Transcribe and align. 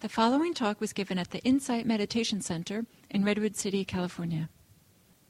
The 0.00 0.08
following 0.08 0.54
talk 0.54 0.80
was 0.80 0.94
given 0.94 1.18
at 1.18 1.30
the 1.30 1.40
Insight 1.40 1.84
Meditation 1.84 2.40
Center 2.40 2.86
in 3.10 3.22
Redwood 3.22 3.54
City, 3.54 3.84
California. 3.84 4.48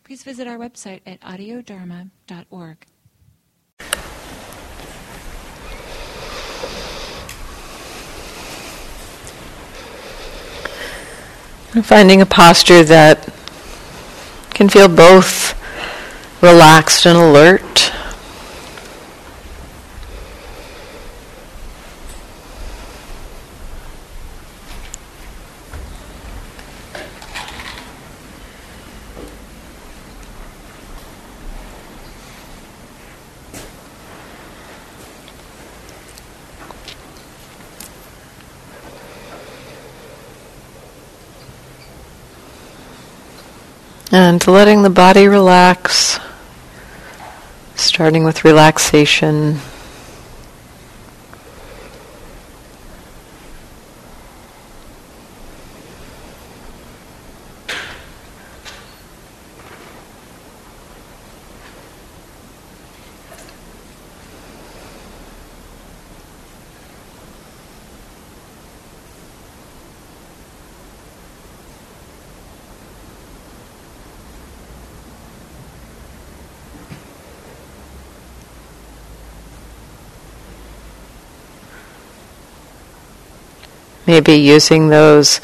Please 0.04 0.22
visit 0.22 0.46
our 0.46 0.56
website 0.56 1.00
at 1.04 1.20
audiodharma.org. 1.22 2.86
Finding 11.82 12.22
a 12.22 12.26
posture 12.26 12.84
that 12.84 13.28
can 14.50 14.68
feel 14.68 14.86
both 14.86 15.60
relaxed 16.40 17.06
and 17.06 17.18
alert. 17.18 17.64
And 44.12 44.44
letting 44.48 44.79
the 44.90 44.94
body 44.94 45.28
relax, 45.28 46.18
starting 47.76 48.24
with 48.24 48.44
relaxation. 48.44 49.58
Maybe 84.10 84.34
using 84.34 84.88
those 84.88 85.40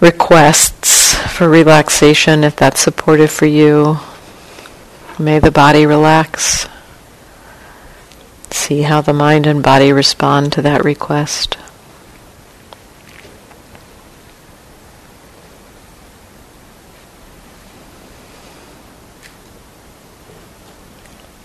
requests 0.00 1.14
for 1.14 1.46
relaxation 1.46 2.42
if 2.44 2.56
that's 2.56 2.80
supportive 2.80 3.30
for 3.30 3.44
you. 3.44 3.98
May 5.18 5.38
the 5.38 5.50
body 5.50 5.84
relax. 5.84 6.66
See 8.50 8.82
how 8.82 9.02
the 9.02 9.12
mind 9.12 9.46
and 9.46 9.62
body 9.62 9.92
respond 9.92 10.50
to 10.54 10.62
that 10.62 10.82
request. 10.82 11.58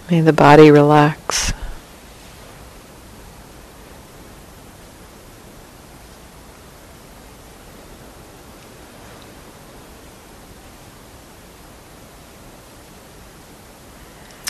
May 0.10 0.22
the 0.22 0.32
body 0.32 0.72
relax. 0.72 1.52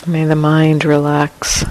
May 0.06 0.26
the 0.26 0.36
mind 0.36 0.84
relax. 0.84 1.64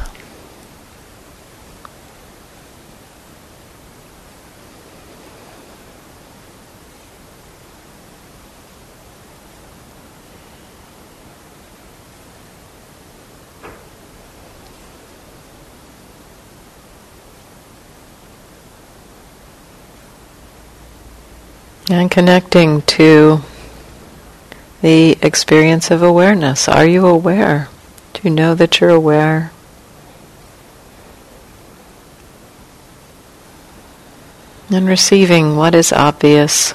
And 21.88 22.09
connecting 22.09 22.81
to 22.81 23.41
the 24.81 25.17
experience 25.21 25.91
of 25.91 26.01
awareness. 26.01 26.67
Are 26.67 26.88
you 26.88 27.05
aware? 27.05 27.69
You 28.23 28.29
know 28.29 28.56
that 28.56 28.79
you're 28.79 28.89
aware? 28.89 29.51
And 34.69 34.88
receiving 34.88 35.57
what 35.57 35.75
is 35.75 35.91
obvious. 35.91 36.73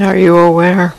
Are 0.00 0.16
you 0.16 0.34
aware? 0.38 0.94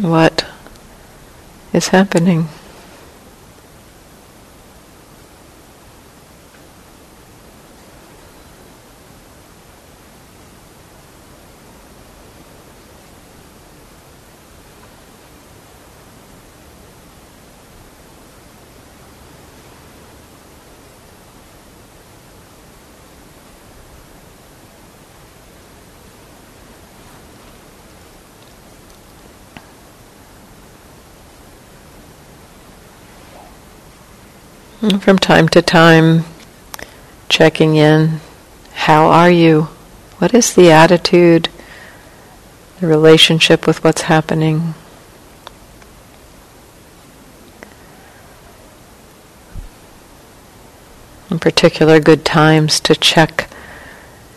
What 0.00 0.46
is 1.74 1.88
happening? 1.88 2.48
From 34.80 35.18
time 35.18 35.46
to 35.50 35.60
time, 35.60 36.24
checking 37.28 37.76
in. 37.76 38.20
How 38.72 39.08
are 39.08 39.30
you? 39.30 39.64
What 40.16 40.32
is 40.32 40.54
the 40.54 40.70
attitude, 40.70 41.50
the 42.80 42.86
relationship 42.86 43.66
with 43.66 43.84
what's 43.84 44.02
happening? 44.02 44.72
In 51.30 51.38
particular, 51.38 52.00
good 52.00 52.24
times 52.24 52.80
to 52.80 52.94
check 52.94 53.50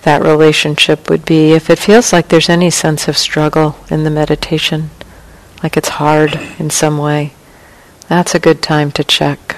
that 0.01 0.21
relationship 0.21 1.09
would 1.09 1.23
be 1.23 1.53
if 1.53 1.69
it 1.69 1.79
feels 1.79 2.11
like 2.11 2.27
there's 2.27 2.49
any 2.49 2.69
sense 2.69 3.07
of 3.07 3.17
struggle 3.17 3.77
in 3.89 4.03
the 4.03 4.09
meditation. 4.09 4.89
like 5.63 5.77
it's 5.77 5.87
hard 6.03 6.35
in 6.59 6.69
some 6.69 6.97
way, 6.97 7.31
that's 8.09 8.35
a 8.35 8.39
good 8.39 8.61
time 8.61 8.91
to 8.91 9.05
check. 9.05 9.52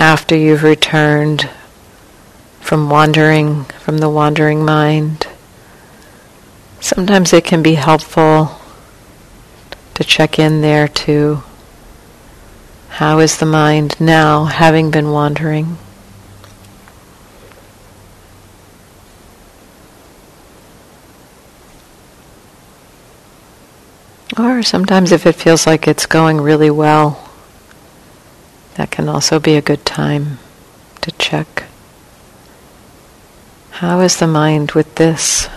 After 0.00 0.34
you've 0.34 0.62
returned 0.62 1.50
from 2.58 2.88
wandering, 2.88 3.64
from 3.64 3.98
the 3.98 4.08
wandering 4.08 4.64
mind, 4.64 5.26
sometimes 6.80 7.34
it 7.34 7.44
can 7.44 7.62
be 7.62 7.74
helpful 7.74 8.58
to 9.92 10.02
check 10.02 10.38
in 10.38 10.62
there 10.62 10.88
too. 10.88 11.42
How 12.88 13.18
is 13.18 13.36
the 13.36 13.44
mind 13.44 14.00
now, 14.00 14.46
having 14.46 14.90
been 14.90 15.10
wandering? 15.10 15.76
Or 24.38 24.62
sometimes, 24.62 25.12
if 25.12 25.26
it 25.26 25.34
feels 25.34 25.66
like 25.66 25.86
it's 25.86 26.06
going 26.06 26.40
really 26.40 26.70
well, 26.70 27.29
that 28.80 28.90
can 28.90 29.10
also 29.10 29.38
be 29.38 29.56
a 29.56 29.60
good 29.60 29.84
time 29.84 30.38
to 31.02 31.12
check. 31.18 31.64
How 33.72 34.00
is 34.00 34.16
the 34.16 34.26
mind 34.26 34.72
with 34.72 34.94
this? 34.94 35.50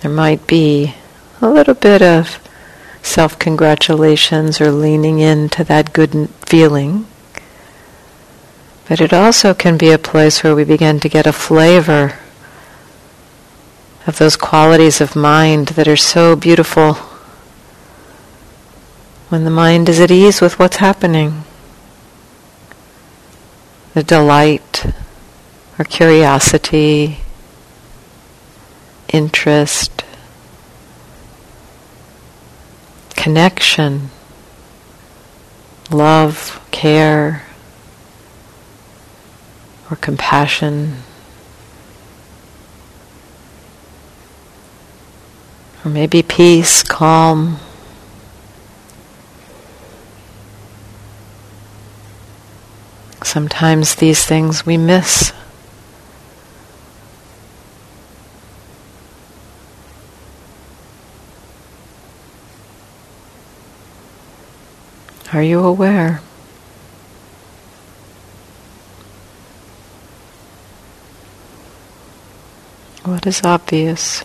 There 0.00 0.10
might 0.10 0.44
be 0.48 0.96
a 1.40 1.48
little 1.48 1.74
bit 1.74 2.02
of 2.02 2.40
self 3.04 3.38
congratulations 3.38 4.60
or 4.60 4.72
leaning 4.72 5.20
into 5.20 5.62
that 5.62 5.92
good 5.92 6.28
feeling. 6.44 7.06
But 8.88 9.00
it 9.00 9.12
also 9.12 9.54
can 9.54 9.78
be 9.78 9.92
a 9.92 9.98
place 9.98 10.42
where 10.42 10.56
we 10.56 10.64
begin 10.64 10.98
to 10.98 11.08
get 11.08 11.28
a 11.28 11.32
flavor 11.32 12.18
of 14.06 14.18
those 14.18 14.36
qualities 14.36 15.00
of 15.00 15.14
mind 15.14 15.68
that 15.68 15.86
are 15.86 15.96
so 15.96 16.34
beautiful 16.34 16.94
when 19.28 19.44
the 19.44 19.50
mind 19.50 19.88
is 19.88 20.00
at 20.00 20.10
ease 20.10 20.40
with 20.40 20.58
what's 20.58 20.76
happening. 20.76 21.44
The 23.94 24.02
delight 24.02 24.86
or 25.78 25.84
curiosity, 25.84 27.18
interest, 29.08 30.04
connection, 33.16 34.10
love, 35.90 36.60
care, 36.70 37.44
or 39.90 39.96
compassion. 39.96 40.96
Or 45.84 45.90
maybe 45.90 46.22
peace, 46.22 46.82
calm. 46.84 47.58
Sometimes 53.24 53.96
these 53.96 54.24
things 54.24 54.64
we 54.64 54.76
miss. 54.76 55.32
Are 65.32 65.42
you 65.42 65.64
aware? 65.64 66.20
What 73.04 73.26
is 73.26 73.42
obvious? 73.42 74.24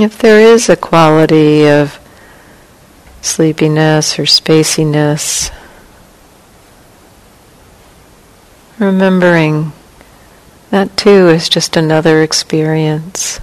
If 0.00 0.16
there 0.18 0.38
is 0.38 0.68
a 0.68 0.76
quality 0.76 1.66
of 1.66 1.98
sleepiness 3.20 4.16
or 4.16 4.22
spaciness, 4.22 5.52
remembering 8.78 9.72
that 10.70 10.96
too 10.96 11.26
is 11.26 11.48
just 11.48 11.76
another 11.76 12.22
experience. 12.22 13.40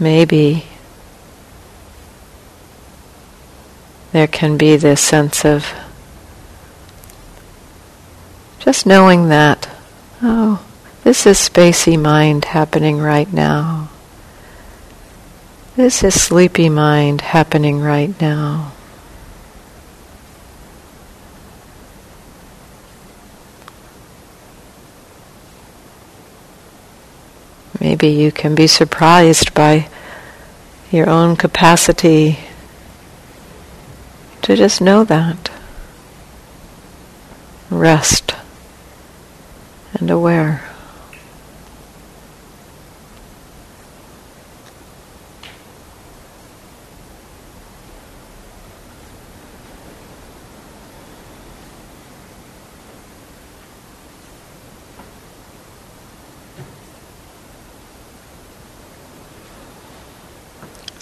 Maybe 0.00 0.64
there 4.12 4.26
can 4.26 4.56
be 4.56 4.76
this 4.76 5.02
sense 5.02 5.44
of 5.44 5.70
just 8.58 8.86
knowing 8.86 9.28
that, 9.28 9.68
oh, 10.22 10.64
this 11.04 11.26
is 11.26 11.36
spacey 11.36 12.00
mind 12.00 12.46
happening 12.46 12.96
right 12.96 13.30
now. 13.30 13.90
This 15.78 16.02
is 16.02 16.20
sleepy 16.20 16.68
mind 16.68 17.20
happening 17.20 17.80
right 17.80 18.10
now. 18.20 18.72
Maybe 27.78 28.08
you 28.08 28.32
can 28.32 28.56
be 28.56 28.66
surprised 28.66 29.54
by 29.54 29.88
your 30.90 31.08
own 31.08 31.36
capacity 31.36 32.40
to 34.42 34.56
just 34.56 34.80
know 34.80 35.04
that. 35.04 35.48
Rest 37.70 38.34
and 39.94 40.10
aware. 40.10 40.67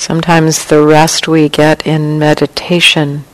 Sometimes 0.07 0.67
the 0.67 0.83
rest 0.83 1.27
we 1.27 1.49
get 1.49 1.85
in 1.85 2.17
meditation, 2.17 3.25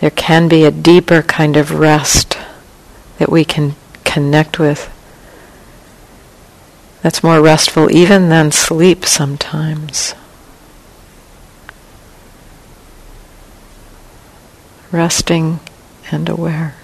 there 0.00 0.10
can 0.10 0.48
be 0.48 0.64
a 0.64 0.72
deeper 0.72 1.22
kind 1.22 1.56
of 1.56 1.78
rest 1.78 2.36
that 3.18 3.30
we 3.30 3.44
can 3.44 3.76
connect 4.02 4.58
with. 4.58 4.90
That's 7.02 7.22
more 7.22 7.40
restful 7.40 7.88
even 7.92 8.30
than 8.30 8.50
sleep 8.50 9.06
sometimes. 9.06 10.16
Resting 14.90 15.60
and 16.10 16.28
aware. 16.28 16.74